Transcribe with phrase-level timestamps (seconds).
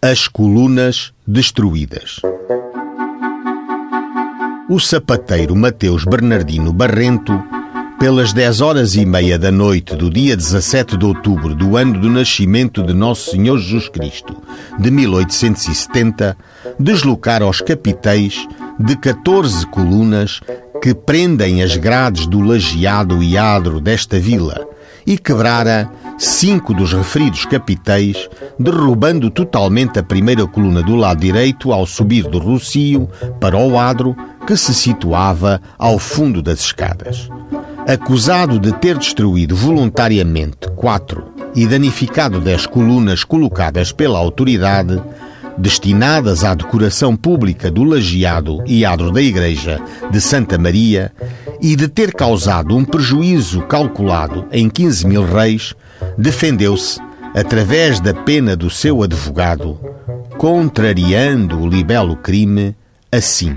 [0.00, 2.20] As colunas destruídas.
[4.70, 7.42] O sapateiro Mateus Bernardino Barrento,
[7.98, 12.08] pelas 10 horas e meia da noite do dia 17 de outubro do ano do
[12.08, 14.40] nascimento de Nosso Senhor Jesus Cristo,
[14.78, 16.36] de 1870,
[16.78, 18.46] deslocara aos capitéis
[18.78, 20.40] de 14 colunas
[20.80, 24.64] que prendem as grades do lajeado e adro desta vila
[25.08, 28.28] e quebrara cinco dos referidos capitéis,
[28.58, 33.08] derrubando totalmente a primeira coluna do lado direito ao subir do Rocio
[33.40, 34.14] para o adro
[34.46, 37.30] que se situava ao fundo das escadas.
[37.86, 45.02] Acusado de ter destruído voluntariamente quatro e danificado dez colunas colocadas pela autoridade,
[45.58, 51.12] destinadas à decoração pública do lajeado e adro da Igreja de Santa Maria,
[51.60, 55.74] e de ter causado um prejuízo calculado em 15 mil reis,
[56.16, 57.00] defendeu-se,
[57.34, 59.78] através da pena do seu advogado,
[60.36, 62.76] contrariando o libelo crime,
[63.10, 63.56] assim: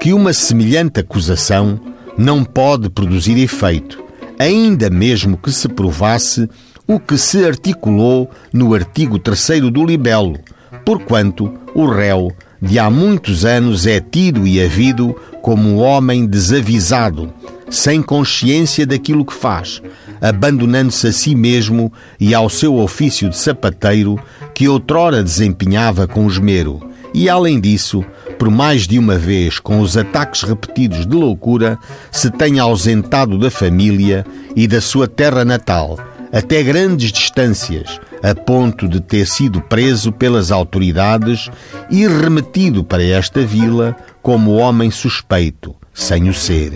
[0.00, 1.78] que uma semelhante acusação
[2.16, 4.02] não pode produzir efeito,
[4.38, 6.48] ainda mesmo que se provasse
[6.86, 10.38] o que se articulou no artigo 3 do libelo,
[10.84, 17.32] porquanto o réu de há muitos anos é tido e havido como homem desavisado,
[17.68, 19.82] sem consciência daquilo que faz,
[20.20, 24.18] abandonando-se a si mesmo e ao seu ofício de sapateiro
[24.54, 26.80] que outrora desempenhava com esmero,
[27.14, 28.04] e além disso,
[28.38, 31.78] por mais de uma vez, com os ataques repetidos de loucura,
[32.10, 35.98] se tenha ausentado da família e da sua terra natal,
[36.32, 41.50] até grandes distâncias, a ponto de ter sido preso pelas autoridades
[41.90, 46.72] e remetido para esta vila como homem suspeito, sem o ser.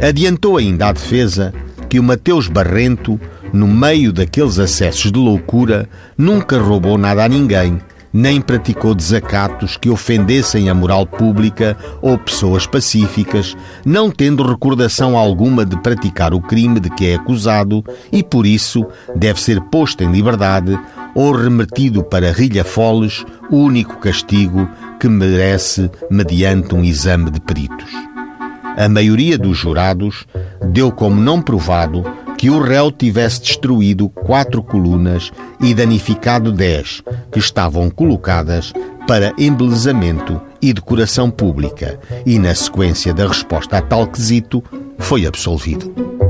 [0.00, 1.52] Adiantou ainda à defesa
[1.88, 3.20] que o Mateus Barrento,
[3.52, 7.78] no meio daqueles acessos de loucura, nunca roubou nada a ninguém,
[8.12, 15.64] nem praticou desacatos que ofendessem a moral pública ou pessoas pacíficas, não tendo recordação alguma
[15.64, 20.12] de praticar o crime de que é acusado e, por isso, deve ser posto em
[20.12, 20.78] liberdade
[21.14, 27.90] ou remetido para Rilhafoles, o único castigo que merece mediante um exame de peritos.
[28.76, 30.26] A maioria dos jurados
[30.70, 32.04] deu como não provado
[32.42, 35.30] que o réu tivesse destruído quatro colunas
[35.60, 38.72] e danificado dez, que estavam colocadas
[39.06, 44.60] para embelezamento e decoração pública, e na sequência da resposta a tal quesito,
[44.98, 46.21] foi absolvido.